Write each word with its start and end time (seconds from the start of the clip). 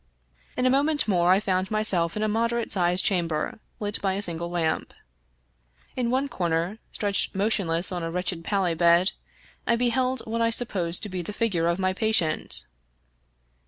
In 0.57 0.65
a 0.65 0.71
moment 0.71 1.07
more 1.07 1.29
I 1.31 1.39
found 1.39 1.69
myself 1.69 2.17
in 2.17 2.23
a 2.23 2.27
mod 2.27 2.49
erate 2.51 2.71
sized 2.71 3.05
chamber, 3.05 3.59
lit 3.79 4.01
by 4.01 4.13
a 4.13 4.21
single 4.23 4.49
lamp. 4.49 4.95
In 5.95 6.09
one 6.09 6.27
comer, 6.27 6.79
stretched 6.91 7.35
motionless 7.35 7.91
on 7.91 8.01
a 8.01 8.09
wretched 8.09 8.43
pallet 8.43 8.79
bed, 8.79 9.11
I 9.67 9.75
beheld 9.75 10.21
what 10.25 10.41
I 10.41 10.49
supposed 10.49 11.03
to 11.03 11.09
be 11.09 11.21
the 11.21 11.33
figure 11.33 11.67
of 11.67 11.77
my 11.77 11.93
patient. 11.93 12.65